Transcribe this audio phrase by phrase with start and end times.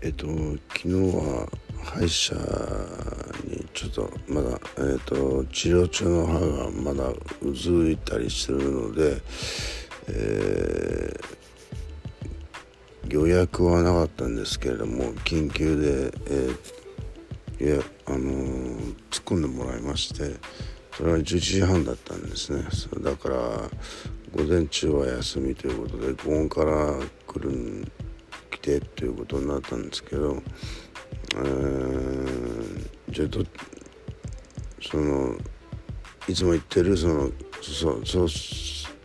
[0.00, 0.26] えっと
[0.68, 1.48] 昨日は
[1.82, 2.34] 歯医者
[3.44, 7.08] にちょっとまだ、えっと、治療中の歯がまだ
[7.42, 9.20] うずいたりしてるので、
[10.08, 18.18] えー、予約はなかったんですけれども緊急で、えー、いやあの、
[19.10, 20.38] 突っ込んでもらいまして
[20.96, 22.64] それは11時半だったんですね。
[23.00, 23.36] だから
[24.32, 27.90] 午前中は休みということで午後から来るん
[28.58, 30.42] 来てということになったんですけど、
[31.36, 33.44] えー、ちょっと
[34.82, 35.36] その
[36.28, 37.30] いつも言ってるその
[37.62, 38.26] そそ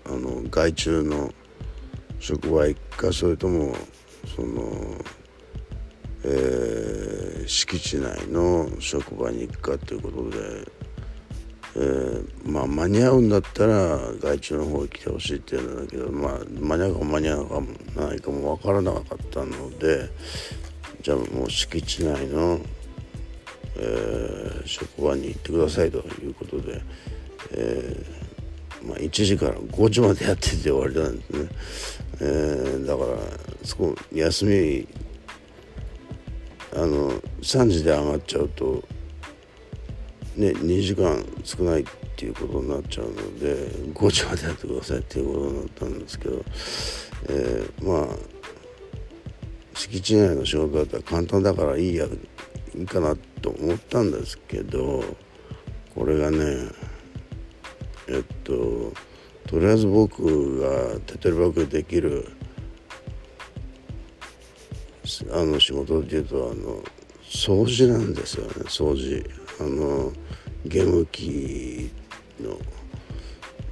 [0.05, 1.31] あの外注の
[2.19, 3.75] 職場行くかそれとも
[4.35, 4.97] その、
[6.23, 10.82] えー、敷地内の職場に行くかということで。
[11.75, 20.09] えー、まあ間に合うんだったら外注の方に来てほしいって言うんだけど、まあ、間に合うか間に合うかもないかも分からなかったので
[21.01, 22.59] じゃあもう敷地内の、
[23.77, 26.81] えー、職場に行ってくださいということで、
[27.51, 31.49] えー、まあ、1時から5時までやってて終わりなんですね、
[32.21, 33.17] えー、だから
[33.63, 34.87] そこ休み
[36.75, 38.83] あの3時で上がっちゃうと
[40.35, 43.55] ね、2時間少ないっていうことになっちゃうので
[43.93, 46.43] 5時までやってくださいっていうことになったんですけど、
[47.29, 48.15] えー、まあ
[49.75, 52.05] 敷地内の仕事だったら簡単だからいいや
[52.75, 55.03] いいかなと思ったんですけど
[55.93, 56.37] これがね
[58.07, 58.93] えっと
[59.47, 62.27] とりあえず僕が手取り早くできる
[65.31, 66.81] あの仕事っていうとあの
[67.33, 69.23] 掃除なんですよね掃除。
[69.59, 70.13] あの
[70.65, 71.91] ゲーム機
[72.39, 72.57] の、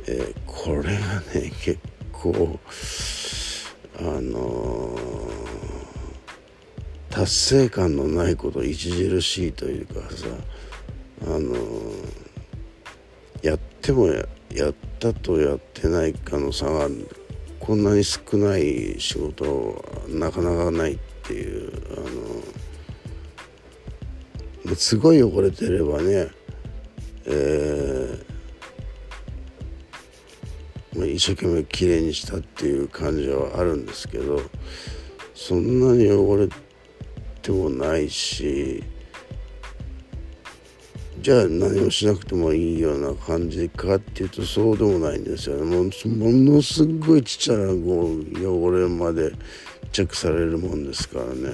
[0.07, 1.79] えー、これがね結
[2.11, 2.59] 構
[3.99, 4.99] あのー、
[7.09, 10.27] 達成感のないこと著しいというかさ
[11.23, 11.55] あのー、
[13.43, 14.23] やってもや
[14.69, 16.89] ったとやってないかの差が
[17.59, 22.70] こんなに少ない仕事はなかなかないっていうあのー、
[24.75, 26.27] すごい汚れてればね
[27.25, 34.41] えー、まあ、一生懸命きれいにしたっていう感じはあるんですけど
[35.35, 36.47] そんなに汚れ
[37.41, 38.83] てもないし
[41.19, 49.31] じゃあ何もしなくてもいいような感じかっていうとそうでもないんですよねものすごいちっちゃなこう汚れまで
[49.91, 51.51] チェックされるもんですからね。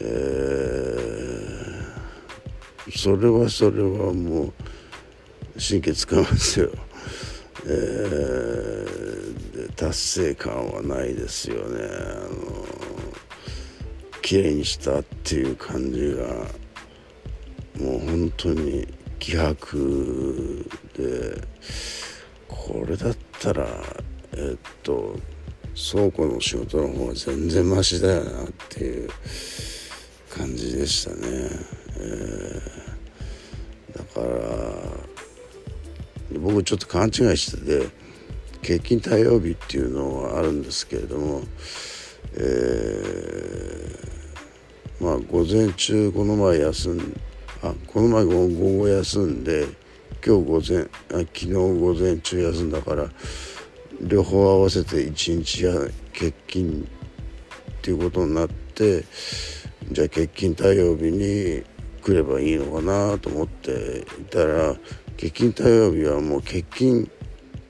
[0.00, 1.57] えー
[2.94, 4.52] それはそれはもう
[5.58, 6.70] 神経使いますよ、
[7.66, 11.86] えー、達成感はないですよねあ
[12.28, 12.64] の
[14.22, 16.24] 綺麗にしたっていう感じが
[17.80, 18.86] もう本当に
[19.18, 20.64] 気迫
[20.96, 21.42] で
[22.46, 23.66] これだったら
[24.32, 25.16] えっと
[25.92, 29.10] 倉庫の仕事の方が全然マシだよなっていう
[30.30, 31.77] 感じでしたね。
[33.96, 34.38] だから
[36.38, 37.86] 僕ちょっと勘違いしてて
[38.60, 41.42] 欠勤対応日っていうのはあるんですけれども、
[42.34, 47.20] えー、まあ午前中この前休ん
[47.62, 49.66] あこの前午後休んで
[50.24, 53.08] 今日午前あ昨日午前中休んだから
[54.00, 55.72] 両方合わせて1日や
[56.12, 56.86] 欠勤っ
[57.82, 59.04] ていうことになって
[59.90, 61.62] じゃあ欠勤対応日に
[62.08, 64.74] 来ればいいのかなと思っていたら
[65.16, 67.10] 欠勤対応日はもう欠勤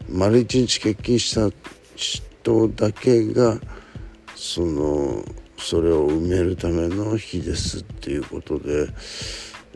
[0.08, 1.50] 丸一日欠勤した
[1.96, 3.58] 人だけが
[4.36, 5.24] その
[5.58, 8.88] それを埋めるための日ですっていうことで、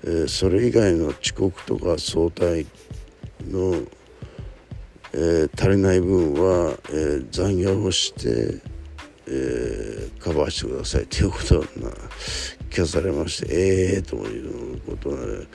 [0.05, 2.65] えー、それ以外の遅刻とか早退
[3.51, 3.75] の、
[5.13, 8.63] えー、足りない分は、えー、残業をして
[9.27, 11.91] え、カバーしてくださいということな
[12.73, 15.47] 聞かされましてええー、ということで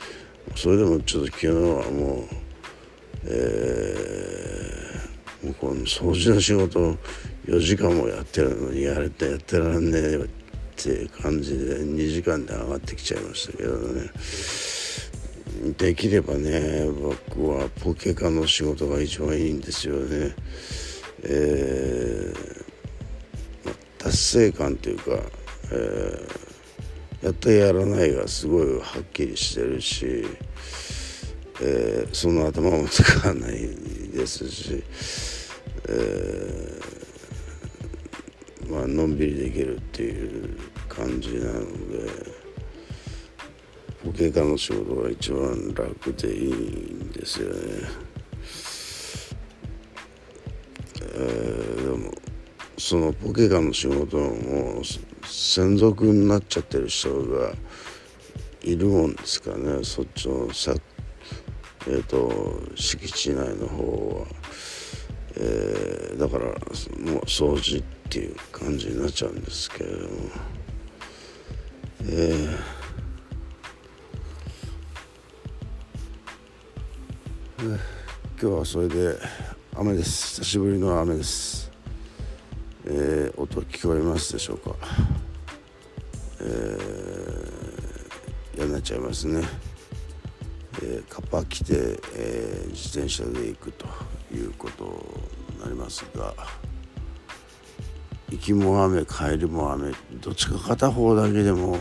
[0.56, 1.54] それでもちょっと昨日は
[1.92, 2.28] もう
[3.24, 6.96] えー、もうこの掃除の仕事
[7.48, 10.28] 4時間もやってるのにやれてやってらんねえっ
[10.76, 14.12] て感じで2時間で上がってきちゃいましたけどね。
[15.76, 16.86] できればね
[17.32, 20.36] 僕はポケカの仕事が一番いいんですよね。
[21.24, 22.58] えー
[24.08, 25.12] 達成感というか、
[25.72, 26.47] えー、
[27.28, 30.26] やったやらないがすごいはっきりしてるし、
[31.62, 33.68] えー、その頭も使わない
[34.14, 34.82] ですし、
[35.90, 40.58] えー、まあのんびりできるっていう
[40.88, 41.68] 感じなので
[44.06, 47.58] ポケカの仕事が一番楽でいいんですよね。
[51.20, 51.67] えー、
[52.78, 54.82] そのポケカの仕事も
[55.26, 57.54] 専属になっちゃってる人が
[58.62, 60.74] いるもんですかねそっちのさ
[61.90, 64.28] えーと、敷地内の方は、
[65.38, 70.08] えー、だからもう掃除っていう感じになっちゃうんですけれども、
[72.10, 77.80] えー、今
[78.38, 79.18] 日はそれで
[79.74, 80.42] 雨です。
[80.42, 81.67] 久しぶりの雨です、
[82.90, 84.74] えー、音聞こえますでしょうか、
[86.40, 89.42] えー、嫌になっちゃいますね。
[90.82, 93.86] えー、カッパ着て、えー、自転車で行くと
[94.34, 94.86] いうこと
[95.56, 96.34] になりますが
[98.32, 99.92] 行きも雨帰りも雨
[100.22, 101.78] どっちか片方だけでも、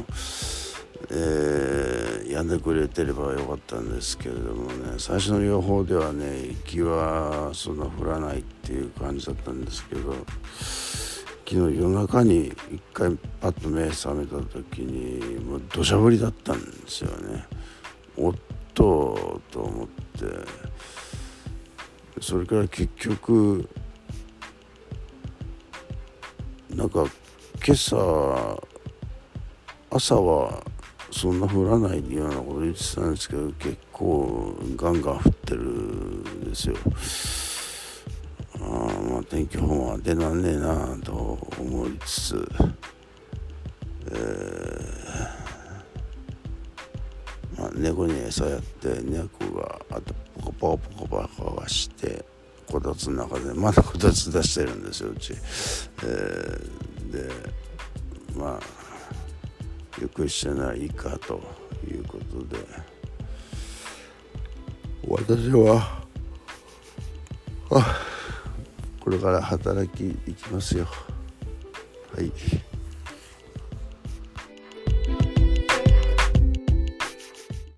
[1.10, 1.95] えー、
[2.36, 10.14] やんでくれてればよかったんですけれどもね最初の予報ではね行きはそんな降らないっていう感じだったんですけど
[11.46, 17.46] 昨日夜中に一回パッと目覚めた時にもう土砂降りだったんですよね。
[18.18, 18.34] おっ
[18.74, 20.26] とと思って
[22.20, 23.66] それから結局
[26.68, 27.06] なんか
[27.64, 28.62] 今朝
[29.88, 30.62] 朝は
[31.10, 36.76] そんな降らないようなこと言ってたんですけど結構ガンガン降ってるんですよ。
[38.56, 38.58] あ
[39.10, 41.12] まあ天気予報は出なんねえなあと
[41.58, 42.48] 思いつつ、
[44.10, 44.76] えー
[47.74, 50.14] 猫に餌やって猫があと
[50.52, 52.24] ポコポコポコポコがして
[52.70, 57.30] こたつの中でまだこたつ出してるんですようち、えー、で
[58.36, 58.85] まあ
[59.98, 61.40] ゆっくりしてないかと
[61.88, 62.62] いうことで
[65.08, 66.02] 私は
[67.70, 68.00] あ
[69.00, 70.86] これから働き行きますよ
[72.14, 72.32] はい。